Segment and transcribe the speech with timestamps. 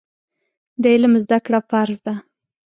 [0.81, 2.15] د علم زده کړه فرض ده.